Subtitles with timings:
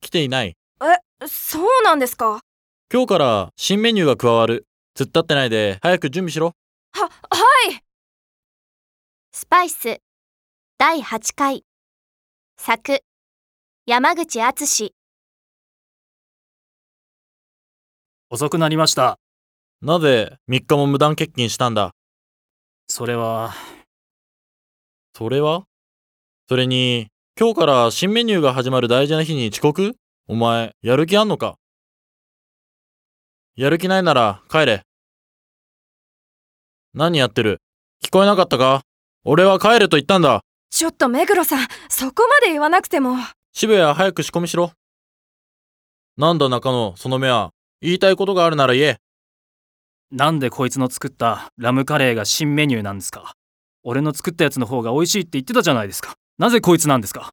[0.00, 0.56] 来ていない。
[0.82, 2.30] えそうなんですか？
[2.30, 2.40] は
[2.92, 4.66] 今日から新メニューが加わる。
[4.96, 6.52] 突っ立ってないで早く準備しろ。
[6.92, 7.06] は
[7.70, 7.80] い！
[9.32, 10.00] スパイス。
[10.78, 11.64] 第8回。
[12.56, 13.00] 作。
[13.86, 14.94] 山口敦。
[18.30, 19.18] 遅くなりました。
[19.80, 21.92] なぜ3日も無断欠勤したんだ？
[22.88, 23.52] それは。
[25.16, 25.64] それは？
[26.48, 29.96] それに、今日から新メニューが始まる大事な日に遅刻？
[30.28, 31.56] お前、やる気あんのか？
[33.56, 34.82] やる気ないなら帰れ。
[36.94, 37.60] 何やってる？
[38.04, 38.82] 聞こえなかったか？
[39.24, 40.42] 俺は帰れと言ったんだ。
[40.70, 43.16] ちょっと目黒さんそこまで言わなくても
[43.52, 44.70] 渋谷早く仕込みしろ。
[46.16, 47.50] なんだ中野、その目は？
[47.80, 48.98] 言いたいことがあるなら言え。
[50.12, 53.32] なんでこいつの作ったラムカレーが新メニューなんですか？
[53.82, 57.30] 俺の作ったやつの方が美味しいって言ってたじゃないですかなぜこいつなんですか？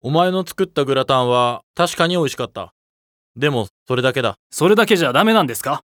[0.00, 2.72] お前の作ったグラタンは確かに美味しかった。
[3.34, 4.36] でも、それだけだ。
[4.50, 5.82] それだけじゃダメなんですか？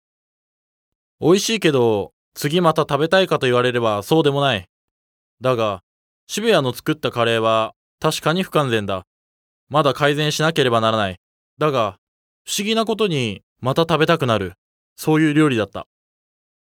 [1.20, 4.68] 美味しいけど、次また食べたいかと言われればそうでもない。
[5.42, 5.82] だが、
[6.28, 9.08] 渋谷の作ったカレーは確かに不完全だ。
[9.70, 11.18] まだ改善しなければならない。
[11.58, 11.98] だが、
[12.46, 14.54] 不思議なことにまた食べたくなる。
[14.96, 15.88] そういう料理だった。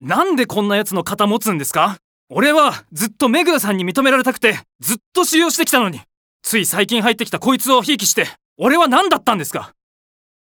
[0.01, 1.99] なんでこんなやつの肩持つんですか？
[2.29, 6.01] 俺はずっとメグラさんに認められたくてずっと使用してきたのに。
[6.43, 8.27] つい最近入ってきたこいつをひいきして
[8.57, 9.75] 俺は何だったんですか？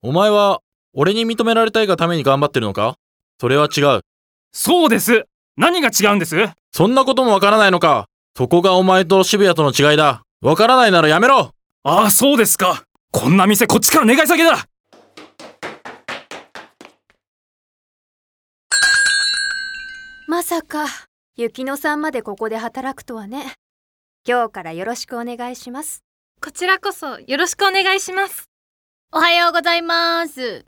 [0.02, 0.62] お前は、
[0.94, 2.96] 俺に認められたいがために頑張ってるのか？
[3.40, 4.02] それは違う。
[4.52, 5.26] そうです。
[5.56, 6.36] 何が違うんです？
[6.74, 8.08] そんなこともわからないのか？
[8.36, 10.24] そこがお前と渋谷との違いだ。
[10.42, 11.54] わからないならやめろ！
[11.84, 12.84] ああそうですか。
[13.12, 14.66] こんな店こっちから願い下げだ！
[20.28, 20.86] まさか
[21.40, 23.54] 雪乃さんまでここで働くとはね
[24.28, 26.04] 今日からよろしくお願いします
[26.42, 28.50] こちらこそよろしくお願いします。
[29.14, 30.66] おはようございます。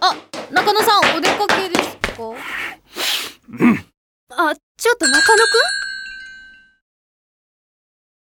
[0.00, 0.14] あ、
[0.50, 2.34] 中野さんお出かけですか？
[4.30, 5.48] あちょっと中野く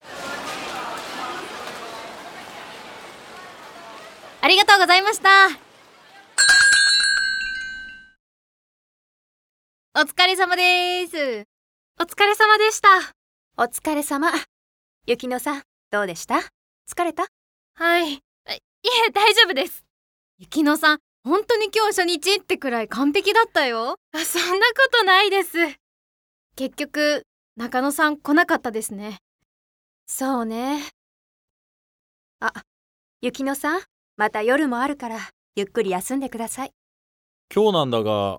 [0.02, 0.08] ん？
[4.40, 5.28] ありがとうございました。
[9.94, 11.57] お疲れ様です。
[12.00, 12.88] お疲れ様でした。
[13.56, 14.30] お疲れ様
[15.04, 16.36] 雪乃さんどうでした？
[16.88, 17.26] 疲れた？
[17.74, 18.12] はい。
[18.12, 18.20] い
[19.08, 19.84] え、大丈夫です。
[20.38, 23.96] 雪乃さん、本当に今日初日ってくらい完璧だったよ。
[24.12, 25.58] あそんなことないです。
[26.54, 29.18] 結局、中野さん来なかったですね。
[30.06, 30.84] そうね
[33.20, 33.80] 雪乃さん
[34.16, 35.18] また夜もあるから
[35.56, 36.72] ゆっくり休んでください
[37.52, 38.38] 今日なんだが、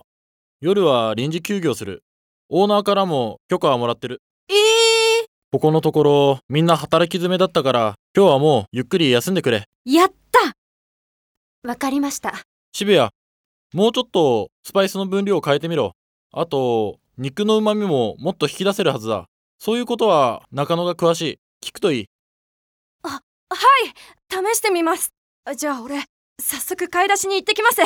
[0.62, 2.04] 夜は臨時休業する。
[2.50, 4.22] オーナーからも許可はもらってる。
[4.50, 9.66] ええここのところ、みんな働き詰めだったから、今日はもうゆっくり休んでくれ。
[9.86, 10.54] やった
[11.68, 12.44] わかりました
[12.74, 13.10] 渋谷、
[13.74, 15.94] もうちょっとスパイスの分量を変えてみろ。
[16.32, 19.26] あと、肉の旨味ももっと引き出せるはずだ。
[19.60, 21.40] そういうことは中野が詳しい。
[21.66, 22.06] 聞くといい。
[23.52, 23.94] はい
[24.32, 25.12] 試してみます
[25.56, 26.04] じゃあ俺
[26.40, 27.82] 早速買い出しに行ってきます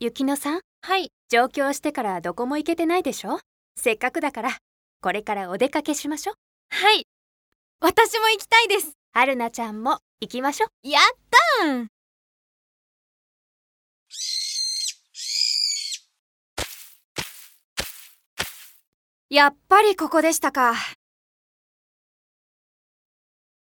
[0.00, 3.38] 雪乃さんはい上京してからどこも行けてないでしょ？
[3.74, 4.58] せっかくだから
[5.00, 6.36] これからお出かけしましょう。
[6.68, 7.06] はい
[7.80, 8.92] 私も行きたいです。
[9.14, 10.86] 春菜ちゃんも行きましょう。
[10.86, 11.02] やっ
[11.62, 11.86] たー
[19.30, 20.74] やっぱりここでしたか。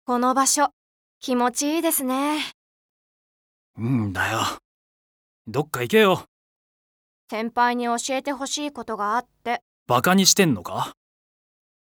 [0.04, 0.68] この場所
[1.18, 2.38] 気持ちいいですね。
[3.76, 4.38] うんだよ。
[5.48, 6.27] どっか行けよ
[7.30, 9.60] 先輩に教えてほしいことがあって。
[9.86, 10.94] バカにしてんのか？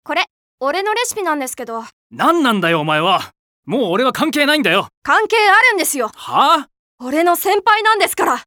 [0.03, 0.25] これ
[0.59, 1.85] 俺のレシピなんですけど。
[2.11, 3.31] 何なんだよお前は。
[3.65, 4.89] もう俺は関係ないんだよ。
[5.01, 6.11] 関係あるんですよ。
[6.13, 6.69] はあ？
[6.99, 8.43] 俺の先輩なんですから。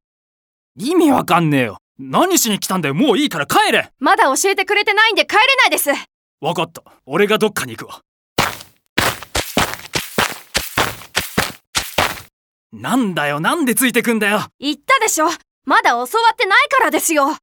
[0.76, 1.78] 意味わかんねえよ。
[1.98, 2.94] 何しに来たんだよ？
[2.94, 3.90] もういいから帰れ。
[3.98, 5.88] まだ教えてくれてないんで帰れないです。
[6.42, 6.82] わかった。
[7.06, 8.00] 俺がどっかに行くわ。
[12.70, 14.40] なんだよなんでついてくんだよ。
[14.58, 15.28] 言ったでしょ
[15.64, 17.36] まだ教わってないからですよ。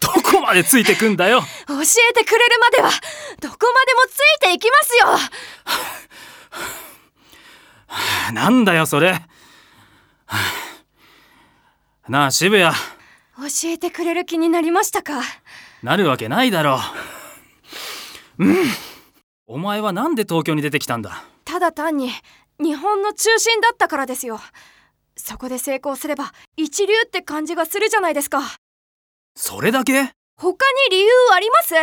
[0.00, 1.40] どこまでついてくんだよ？
[1.40, 1.78] 教え
[2.12, 2.90] てくれるまでは
[3.40, 3.56] どこま
[3.86, 5.06] でもついていきますよ。
[8.34, 9.12] なんだよそれ。
[9.12, 9.22] は
[10.26, 10.36] あ
[12.10, 12.74] なあ渋谷
[13.38, 15.22] 教えてくれる気になりましたか？
[15.82, 16.80] なるわけないだろ
[18.38, 18.44] う。
[18.44, 18.56] うん。
[19.46, 21.24] お前はなんで東京に出てきたんだ？
[21.44, 22.10] ただ単に
[22.58, 24.40] 日本の中心だったからですよ。
[25.16, 28.42] そこで成功すれば一流って感じがするじゃないですか。
[29.36, 30.10] それだけ？
[30.36, 30.48] 他
[30.90, 31.74] に理由あります？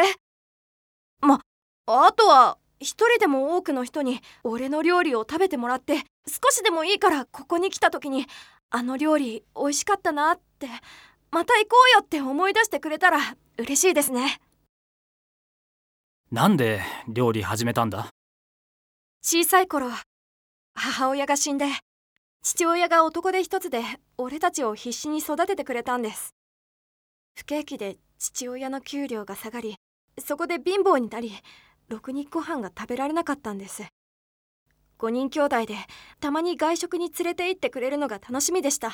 [1.22, 1.42] ま
[1.88, 8.28] あとは一人でも多くの人に俺の料理を食べてもらって少しでもいいからここに来た時に
[8.70, 10.68] あの料理美味しかったなって
[11.36, 13.20] また行こうよって思い出してくれたら
[13.58, 14.40] 嬉しいですね。
[16.32, 16.80] なんで
[17.10, 18.08] 料理始めたんだ？
[19.22, 19.90] 小さい頃
[20.76, 21.66] 母親が死んで
[22.42, 23.84] 父親が男手一つで
[24.18, 26.34] 俺たちを必死に育ててくれたんです。
[27.36, 29.76] 不景気で父親の給料が下がり
[30.18, 31.34] そこで貧乏になり
[31.90, 33.84] ろくにご飯が食べられなかったんです。
[35.00, 35.76] 5人兄弟で
[36.22, 38.94] たまに外食に連れて行ってくれるのが楽しみでした。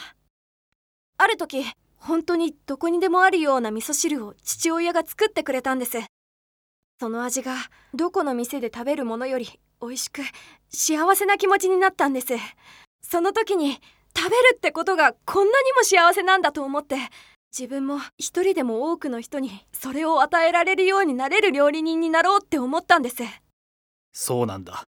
[1.19, 1.63] ある時
[2.01, 5.99] 本当にどこにでもあるような味噌汁を父親が作ってくれたんです。
[6.99, 7.55] その味が
[7.93, 10.21] どこの店で食べるものより美味しく
[10.69, 12.33] 幸せな気持ちになったんです。
[13.03, 13.79] その時に
[14.15, 16.97] 食べるってことがこんなにも幸せなんだと思って
[17.57, 23.23] 自分も一人でも多くの人にそれを与えられるようになれる料理人になろうって思ったんです。
[24.11, 24.83] そうなんだ。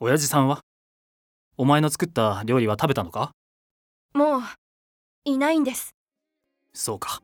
[0.00, 0.60] 親父さんは？
[1.56, 3.30] お前の作った料理は食べたのか？
[4.14, 4.42] もう
[5.24, 5.90] いないんです
[6.72, 7.20] そうか。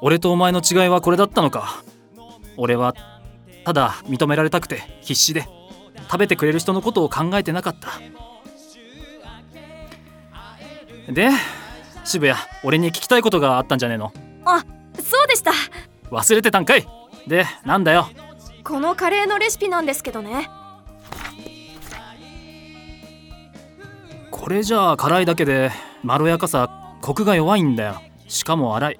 [0.00, 1.82] 俺とお前の違いはこれだったのか。
[2.56, 2.94] 俺は
[3.64, 5.46] ただ認められたくて必死で
[6.10, 7.90] 食べてくれる人のことを考えてなかった。
[11.12, 11.30] で
[12.04, 14.12] 渋谷俺に聞きたいことがあったんじゃねえの？
[15.00, 15.52] そうでした。
[16.10, 16.86] 忘れてたんかい？
[17.26, 18.08] でなんだよ？
[18.64, 20.50] このカレーのレシピなんですけどね。
[24.30, 25.70] これじゃあ辛いだけで
[26.02, 28.00] まろやかさコクが弱いんだよ。
[28.28, 28.98] しかも粗い。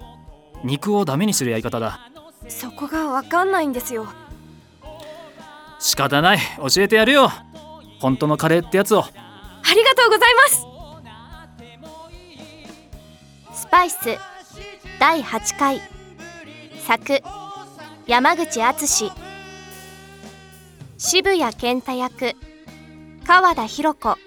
[0.65, 2.11] 肉をダメにするやり方だ。
[2.49, 4.07] そこがわかんないんですよ。
[5.79, 6.39] 仕方ない。
[6.57, 7.31] 教えてやるよ。
[7.99, 9.03] 本当のカレーってやつを。
[9.03, 9.05] あ
[9.73, 10.41] りがとうございま
[13.53, 13.61] す。
[13.61, 14.17] スパイス。
[14.99, 15.81] 第8回。
[16.85, 17.21] 作。
[18.05, 19.11] 山口敦。
[20.97, 22.35] 渋谷健太役。
[23.25, 24.17] 川田博子。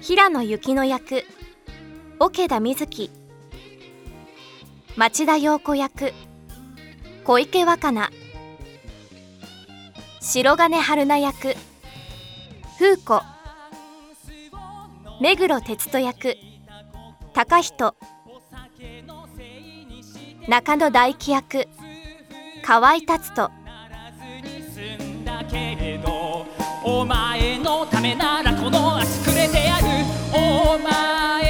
[0.00, 1.24] 平野幸乃役
[2.24, 3.10] 桶田瑞希
[4.96, 6.14] 町田陽子役。
[7.22, 8.10] 小池若菜。
[10.22, 11.54] 白金春菜役。
[12.78, 13.20] 風子。
[15.20, 16.38] 目黒哲人役。
[17.34, 17.94] 高人。
[20.48, 21.68] 中野大輝役。
[22.62, 23.50] 河合達人。
[26.86, 29.84] お前のためならこの足くれてやる。
[30.32, 31.43] お前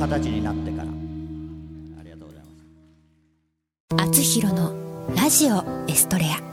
[0.00, 0.82] は二十歳になってから。
[0.82, 0.86] あ
[2.04, 2.42] りがとうござい
[3.90, 4.08] ます。
[4.08, 4.74] あつひろの
[5.14, 6.46] ラジオエストレア。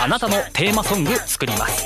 [0.00, 1.84] あなたのテーマソング作ります。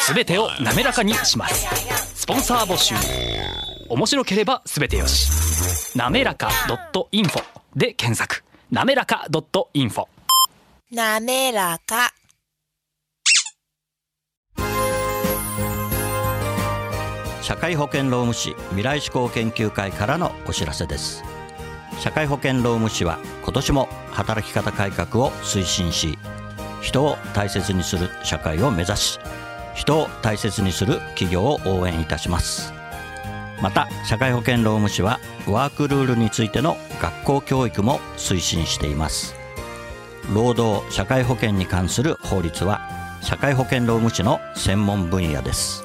[0.00, 1.68] すべてを滑らかにします。
[2.14, 2.94] スポンサー募集。
[3.88, 5.96] 面白ければすべてよし。
[5.96, 6.48] なめらか
[7.12, 7.44] .info
[7.76, 8.42] で検索。
[8.72, 10.08] なめらか .info
[10.94, 12.12] なめらか。
[17.42, 21.24] 社会保険労務士未来志向研究会からのお知らせです。
[21.98, 26.18] 社会保険労務士は今年も働き方改革を推進し
[26.80, 29.18] 人を大切にする社会を目指し
[29.74, 32.72] 人を大切にする企業を応援いたします。
[33.60, 39.43] また社会保険労務士はワークルールについての学校教育も推進しています。
[40.32, 42.80] 労働社会保険に関する法律は
[43.20, 45.84] 社会保険労務士の専門分野です。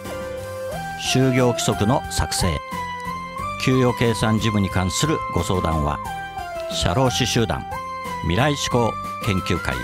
[1.14, 2.48] 就業規則の作成
[3.64, 6.00] 給与計算事務に関するご相談は
[6.72, 7.66] 社労士集団
[8.22, 8.94] 未来志向
[9.26, 9.80] 研究会へ。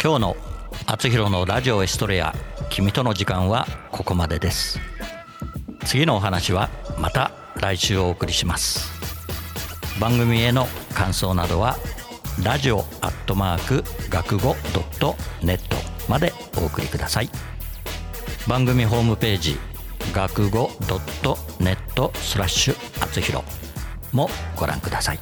[0.00, 0.36] 今日の
[0.86, 2.34] 「あつひろのラジオエストレア
[2.70, 4.80] 君との時間」はここまでです。
[5.84, 8.92] 次のお話はまた来週お送りします。
[9.98, 11.76] 番組への感想などは
[12.42, 15.76] ラジオアットマーク学語ドットネット
[16.08, 17.30] までお送りください。
[18.46, 19.58] 番組ホームページ
[20.12, 23.44] 学語ドットネットスラッシュあつひろ
[24.12, 25.18] もご覧ください。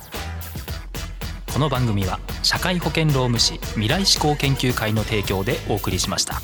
[1.53, 6.43] この番組は社会保険労務士未来志向研究会の提供でお送りしました。